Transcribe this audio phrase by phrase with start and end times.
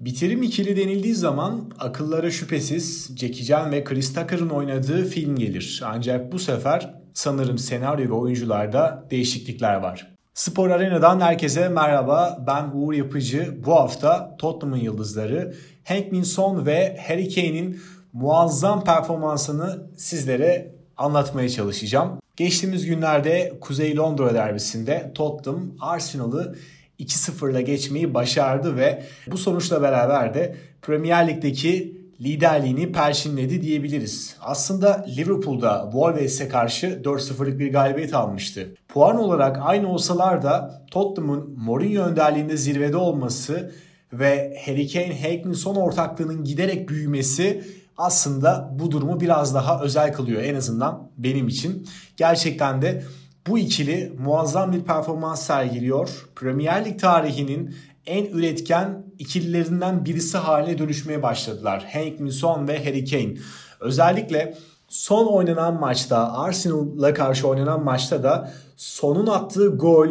[0.00, 5.82] Bitirim ikili denildiği zaman akıllara şüphesiz Jackie Chan ve Chris Tucker'ın oynadığı film gelir.
[5.84, 10.14] Ancak bu sefer sanırım senaryo ve oyuncularda değişiklikler var.
[10.34, 12.44] Spor Arena'dan herkese merhaba.
[12.46, 13.58] Ben Uğur Yapıcı.
[13.66, 17.80] Bu hafta Tottenham'ın yıldızları Hank Min Son ve Harry Kane'in
[18.12, 22.18] muazzam performansını sizlere anlatmaya çalışacağım.
[22.36, 26.54] Geçtiğimiz günlerde Kuzey Londra derbisinde Tottenham Arsenal'ı
[27.00, 34.36] 2-0 ile geçmeyi başardı ve bu sonuçla beraber de Premier Lig'deki liderliğini perçinledi diyebiliriz.
[34.40, 38.74] Aslında Liverpool'da Wolves'e karşı 4-0'lık bir galibiyet almıştı.
[38.88, 43.72] Puan olarak aynı olsalar da Tottenham'ın Mourinho önderliğinde zirvede olması
[44.12, 47.64] ve Harry Kane Hackney son ortaklığının giderek büyümesi
[47.96, 51.86] aslında bu durumu biraz daha özel kılıyor en azından benim için.
[52.16, 53.02] Gerçekten de
[53.46, 56.28] bu ikili muazzam bir performans sergiliyor.
[56.36, 57.74] Premier Lig tarihinin
[58.06, 61.88] en üretken ikililerinden birisi haline dönüşmeye başladılar.
[61.92, 63.34] Hank Minson ve Harry Kane.
[63.80, 64.54] Özellikle
[64.88, 70.08] son oynanan maçta Arsenal'la karşı oynanan maçta da sonun attığı gol,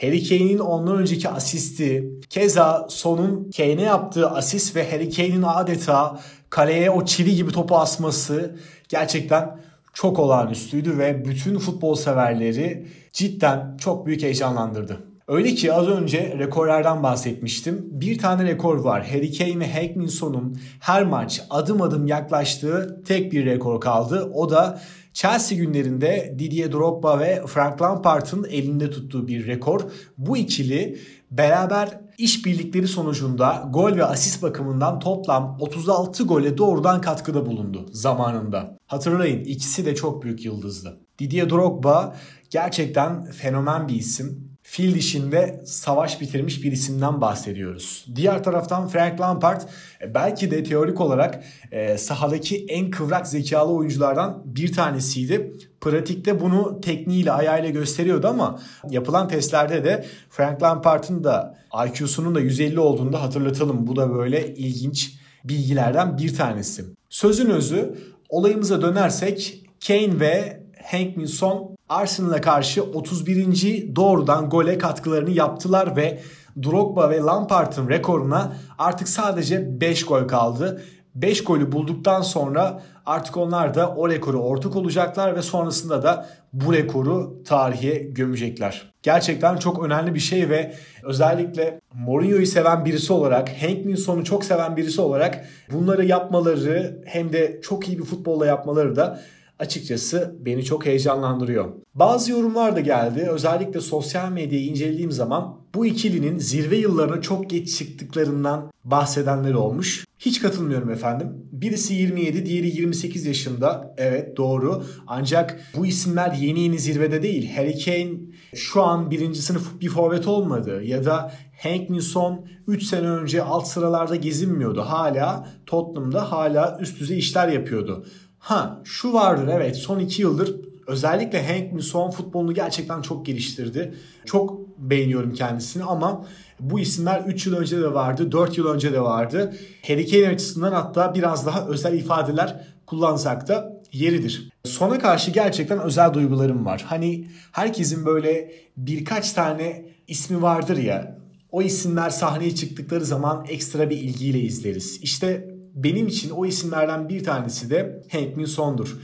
[0.00, 6.90] Harry Kane'in ondan önceki asisti, keza sonun Kane'e yaptığı asist ve Harry Kane'in adeta kaleye
[6.90, 8.56] o çivi gibi topu asması
[8.88, 9.60] gerçekten
[9.92, 14.98] çok olağanüstüydü ve bütün futbol severleri cidden çok büyük heyecanlandırdı.
[15.28, 17.86] Öyle ki az önce rekorlardan bahsetmiştim.
[17.90, 19.06] Bir tane rekor var.
[19.06, 24.30] Harry Kane ve Hank Minson'un her maç adım adım yaklaştığı tek bir rekor kaldı.
[24.34, 24.80] O da
[25.12, 29.80] Chelsea günlerinde Didier Drogba ve Frank Lampard'ın elinde tuttuğu bir rekor.
[30.18, 30.98] Bu ikili
[31.30, 38.78] beraber işbirlikleri sonucunda gol ve asist bakımından toplam 36 gole doğrudan katkıda bulundu zamanında.
[38.86, 41.00] Hatırlayın ikisi de çok büyük yıldızdı.
[41.18, 42.16] Didier Drogba
[42.50, 48.06] gerçekten fenomen bir isim fil dişinde savaş bitirmiş bir isimden bahsediyoruz.
[48.14, 49.60] Diğer taraftan Frank Lampard
[50.02, 55.52] e, belki de teorik olarak e, sahadaki en kıvrak zekalı oyunculardan bir tanesiydi.
[55.82, 58.58] Pratikte bunu tekniğiyle ayağıyla gösteriyordu ama
[58.90, 63.86] yapılan testlerde de Frank Lampard'ın da IQ'sunun da 150 olduğunu da hatırlatalım.
[63.86, 66.84] Bu da böyle ilginç bilgilerden bir tanesi.
[67.10, 67.94] Sözün özü
[68.28, 73.96] olayımıza dönersek Kane ve Hank Minson Arsenal'a karşı 31.
[73.96, 76.20] doğrudan gole katkılarını yaptılar ve
[76.64, 80.82] Drogba ve Lampard'ın rekoruna artık sadece 5 gol kaldı.
[81.14, 86.72] 5 golü bulduktan sonra artık onlar da o rekoru ortak olacaklar ve sonrasında da bu
[86.72, 88.92] rekoru tarihe gömecekler.
[89.02, 94.76] Gerçekten çok önemli bir şey ve özellikle Mourinho'yu seven birisi olarak, Hank Minson'u çok seven
[94.76, 99.20] birisi olarak bunları yapmaları hem de çok iyi bir futbolla yapmaları da
[99.62, 101.72] açıkçası beni çok heyecanlandırıyor.
[101.94, 103.28] Bazı yorumlar da geldi.
[103.30, 110.04] Özellikle sosyal medyayı incelediğim zaman bu ikilinin zirve yıllarına çok geç çıktıklarından bahsedenler olmuş.
[110.18, 111.28] Hiç katılmıyorum efendim.
[111.52, 113.94] Birisi 27, diğeri 28 yaşında.
[113.96, 114.84] Evet doğru.
[115.06, 117.56] Ancak bu isimler yeni yeni zirvede değil.
[117.56, 118.10] Harry Kane
[118.54, 120.82] şu an birinci sınıf bir forvet olmadı.
[120.82, 124.80] Ya da Hank Nilsson 3 sene önce alt sıralarda gezinmiyordu.
[124.80, 128.06] Hala Tottenham'da hala üst düzey işler yapıyordu.
[128.42, 133.94] Ha şu vardır evet son iki yıldır özellikle Hank Minson futbolunu gerçekten çok geliştirdi.
[134.24, 136.26] Çok beğeniyorum kendisini ama
[136.60, 139.56] bu isimler 3 yıl önce de vardı, 4 yıl önce de vardı.
[139.86, 144.50] Harry Kane açısından hatta biraz daha özel ifadeler kullansak da yeridir.
[144.64, 146.84] Sona karşı gerçekten özel duygularım var.
[146.88, 151.18] Hani herkesin böyle birkaç tane ismi vardır ya.
[151.50, 154.98] O isimler sahneye çıktıkları zaman ekstra bir ilgiyle izleriz.
[155.02, 158.98] İşte benim için o isimlerden bir tanesi de Hank Minson'dur.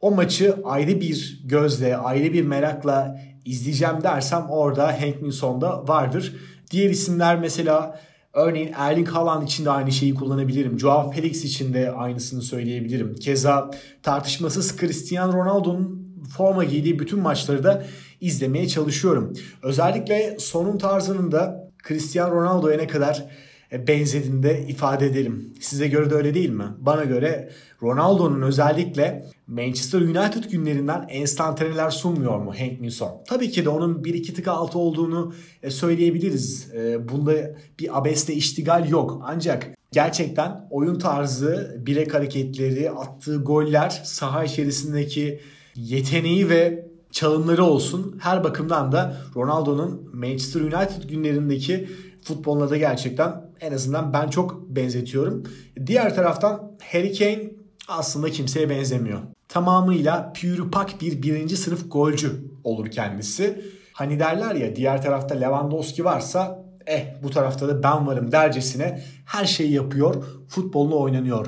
[0.00, 6.36] O maçı ayrı bir gözle, ayrı bir merakla izleyeceğim dersem orada Hank Minson'da vardır.
[6.70, 8.00] Diğer isimler mesela
[8.32, 10.78] örneğin Erling Haaland için de aynı şeyi kullanabilirim.
[10.78, 13.14] Joao Felix için de aynısını söyleyebilirim.
[13.14, 13.70] Keza
[14.02, 17.84] tartışmasız Cristiano Ronaldo'nun forma giydiği bütün maçları da
[18.20, 19.32] izlemeye çalışıyorum.
[19.62, 23.24] Özellikle sonun tarzının da Cristiano Ronaldo'ya ne kadar
[23.72, 25.54] benzediğinde ifade edelim.
[25.60, 26.64] Size göre de öyle değil mi?
[26.80, 27.50] Bana göre
[27.82, 33.22] Ronaldo'nun özellikle Manchester United günlerinden enstantaneler sunmuyor mu Hank Minson?
[33.26, 36.74] Tabii ki de onun bir iki tık altı olduğunu e, söyleyebiliriz.
[36.74, 37.32] E, bunda
[37.80, 39.22] bir abesle iştigal yok.
[39.24, 45.40] Ancak gerçekten oyun tarzı, bilek hareketleri, attığı goller, saha içerisindeki
[45.74, 48.18] yeteneği ve çalımları olsun.
[48.20, 51.88] Her bakımdan da Ronaldo'nun Manchester United günlerindeki
[52.28, 55.42] futboluna da gerçekten en azından ben çok benzetiyorum.
[55.86, 57.50] Diğer taraftan Harry Kane
[57.88, 59.18] aslında kimseye benzemiyor.
[59.48, 62.32] Tamamıyla pürüpak bir birinci sınıf golcü
[62.64, 63.64] olur kendisi.
[63.92, 69.44] Hani derler ya diğer tarafta Lewandowski varsa eh bu tarafta da ben varım dercesine her
[69.44, 70.24] şeyi yapıyor.
[70.48, 71.46] Futbolunu oynanıyor.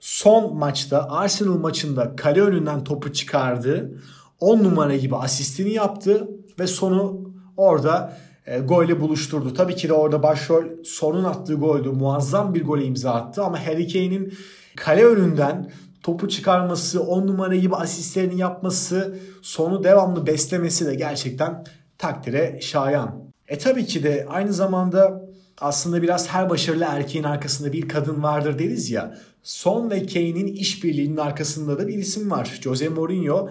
[0.00, 4.00] Son maçta Arsenal maçında kale önünden topu çıkardı.
[4.40, 6.28] 10 numara gibi asistini yaptı
[6.58, 7.20] ve sonu
[7.56, 9.54] orada e, golle buluşturdu.
[9.54, 11.88] Tabii ki de orada başrol sonun attığı goldü.
[11.88, 14.34] Muazzam bir gole imza attı ama Harry Kane'in
[14.76, 15.70] kale önünden
[16.02, 21.64] topu çıkarması, 10 numara gibi asistlerini yapması, sonu devamlı beslemesi de gerçekten
[21.98, 23.24] takdire şayan.
[23.48, 25.22] E tabii ki de aynı zamanda
[25.60, 29.18] aslında biraz her başarılı erkeğin arkasında bir kadın vardır deriz ya.
[29.42, 32.58] Son ve Kane'in işbirliğinin arkasında da bir isim var.
[32.60, 33.48] Jose Mourinho.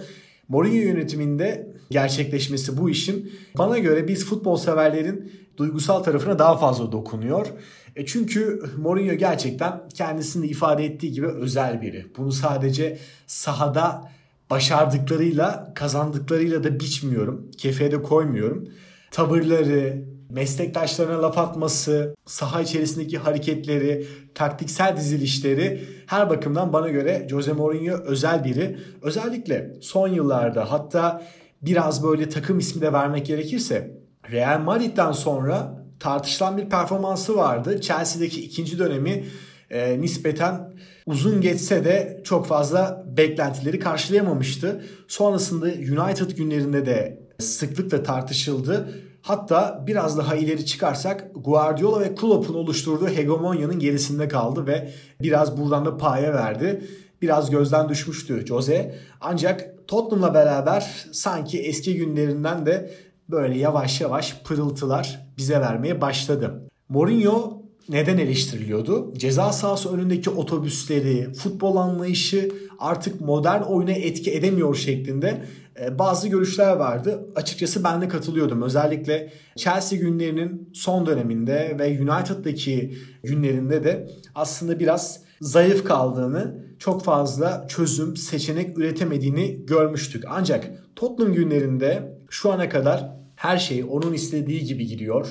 [0.48, 7.48] Mourinho yönetiminde gerçekleşmesi bu işin bana göre biz futbol severlerin duygusal tarafına daha fazla dokunuyor.
[7.96, 12.06] E çünkü Mourinho gerçekten kendisini ifade ettiği gibi özel biri.
[12.18, 12.98] Bunu sadece
[13.28, 14.12] sahada
[14.50, 17.52] başardıklarıyla, kazandıklarıyla da biçmiyorum.
[17.58, 18.68] Kefeye de koymuyorum.
[19.12, 27.96] Tavırları, meslektaşlarına laf atması, saha içerisindeki hareketleri, taktiksel dizilişleri her bakımdan bana göre Jose Mourinho
[27.96, 28.78] özel biri.
[29.02, 31.24] Özellikle son yıllarda hatta
[31.66, 33.98] biraz böyle takım ismi de vermek gerekirse
[34.32, 37.82] Real Madrid'den sonra tartışılan bir performansı vardı.
[37.82, 39.26] Chelsea'deki ikinci dönemi
[39.70, 40.74] e, nispeten
[41.06, 44.86] uzun geçse de çok fazla beklentileri karşılayamamıştı.
[45.08, 48.90] Sonrasında United günlerinde de sıklıkla tartışıldı.
[49.22, 55.86] Hatta biraz daha ileri çıkarsak Guardiola ve Klopp'un oluşturduğu hegemonyanın gerisinde kaldı ve biraz buradan
[55.86, 56.84] da paye verdi.
[57.22, 58.96] Biraz gözden düşmüştü Jose.
[59.22, 62.94] Ancak Tottenham'la beraber sanki eski günlerinden de
[63.30, 66.70] böyle yavaş yavaş pırıltılar bize vermeye başladı.
[66.90, 69.14] Mourinho neden eleştiriliyordu?
[69.18, 75.46] Ceza sahası önündeki otobüsleri, futbol anlayışı artık modern oyuna etki edemiyor şeklinde
[75.82, 77.30] e, bazı görüşler vardı.
[77.36, 78.62] Açıkçası ben de katılıyordum.
[78.62, 87.66] Özellikle Chelsea günlerinin son döneminde ve United'daki günlerinde de aslında biraz zayıf kaldığını, çok fazla
[87.68, 90.24] çözüm, seçenek üretemediğini görmüştük.
[90.30, 95.28] Ancak Tottenham günlerinde şu ana kadar her şey onun istediği gibi gidiyor.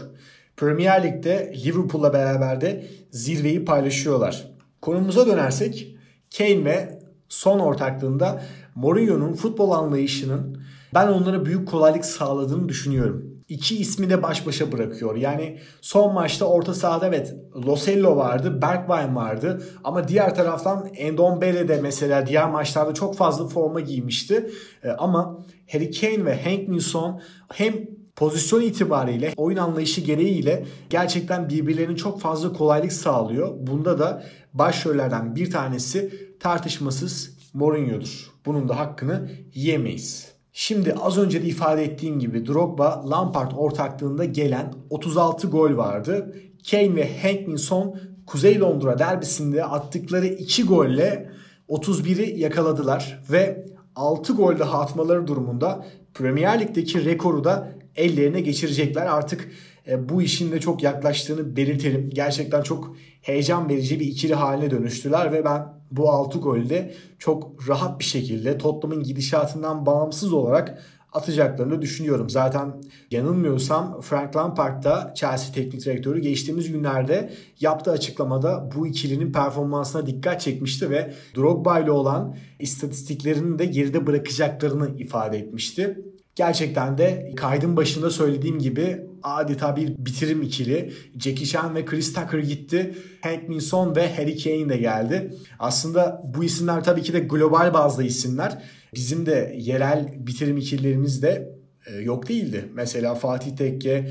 [0.56, 4.48] Premier Lig'de Liverpool'la beraber de zirveyi paylaşıyorlar.
[4.80, 5.96] Konumuza dönersek
[6.38, 8.42] Kane ve son ortaklığında
[8.74, 10.62] Mourinho'nun futbol anlayışının
[10.94, 13.31] ben onlara büyük kolaylık sağladığını düşünüyorum.
[13.48, 15.16] İki ismi de baş başa bırakıyor.
[15.16, 17.34] Yani son maçta orta sahada evet
[17.66, 23.80] Losello vardı, Bergwijn vardı ama diğer taraftan Endombele de mesela diğer maçlarda çok fazla forma
[23.80, 24.50] giymişti.
[24.84, 27.20] Ee, ama Harry Kane ve Hank Minson
[27.52, 27.74] hem
[28.16, 33.54] pozisyon itibariyle oyun anlayışı gereğiyle gerçekten birbirlerine çok fazla kolaylık sağlıyor.
[33.60, 34.22] Bunda da
[34.54, 36.10] başrollerden bir tanesi
[36.40, 38.30] tartışmasız Mourinho'dur.
[38.46, 40.32] Bunun da hakkını yiyemeyiz.
[40.52, 46.36] Şimdi az önce de ifade ettiğim gibi Drogba Lampard ortaklığında gelen 36 gol vardı.
[46.70, 51.30] Kane ve Hank Minson Kuzey Londra derbisinde attıkları 2 golle
[51.68, 53.66] 31'i yakaladılar ve
[53.96, 59.06] 6 gol daha atmaları durumunda Premier Lig'deki rekoru da ellerine geçirecekler.
[59.06, 59.50] Artık
[59.98, 62.10] bu işin de çok yaklaştığını belirtelim.
[62.14, 67.98] Gerçekten çok heyecan verici bir ikili haline dönüştüler ve ben bu 6 golde çok rahat
[67.98, 70.82] bir şekilde Tottenham'ın gidişatından bağımsız olarak
[71.12, 72.30] atacaklarını düşünüyorum.
[72.30, 80.06] Zaten yanılmıyorsam Frank Lampard da Chelsea teknik direktörü geçtiğimiz günlerde yaptığı açıklamada bu ikilinin performansına
[80.06, 85.98] dikkat çekmişti ve Drogba ile olan istatistiklerini de geride bırakacaklarını ifade etmişti.
[86.34, 90.92] Gerçekten de kaydın başında söylediğim gibi adeta bir bitirim ikili.
[91.18, 92.94] Jackie Chan ve Chris Tucker gitti.
[93.20, 95.34] Hank Minson ve Harry Kane de geldi.
[95.58, 98.62] Aslında bu isimler tabii ki de global bazda isimler.
[98.94, 101.52] Bizim de yerel bitirim ikililerimiz de
[101.86, 102.64] e, yok değildi.
[102.74, 104.08] Mesela Fatih Tekke,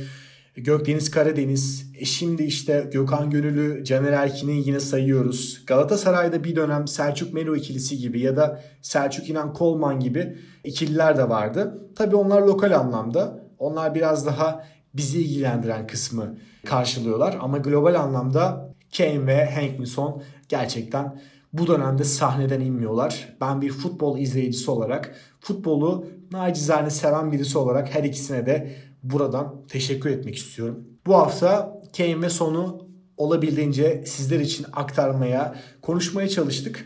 [0.55, 5.65] Gökdeniz Karadeniz, e şimdi işte Gökhan Gönüllü, Caner Erkin'i yine sayıyoruz.
[5.67, 11.29] Galatasaray'da bir dönem Selçuk Melo ikilisi gibi ya da Selçuk İnan Kolman gibi ikililer de
[11.29, 11.89] vardı.
[11.95, 13.41] Tabii onlar lokal anlamda.
[13.57, 14.63] Onlar biraz daha
[14.93, 17.37] bizi ilgilendiren kısmı karşılıyorlar.
[17.41, 21.21] Ama global anlamda Kane ve Hank Minson gerçekten
[21.53, 23.37] bu dönemde sahneden inmiyorlar.
[23.41, 30.09] Ben bir futbol izleyicisi olarak, futbolu nacizane seven birisi olarak her ikisine de buradan teşekkür
[30.09, 30.83] etmek istiyorum.
[31.05, 36.85] Bu hafta Kane ve Son'u olabildiğince sizler için aktarmaya, konuşmaya çalıştık.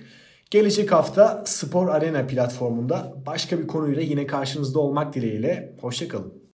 [0.51, 5.75] Gelecek hafta Spor Arena platformunda başka bir konuyla yine karşınızda olmak dileğiyle.
[5.81, 6.33] Hoşçakalın.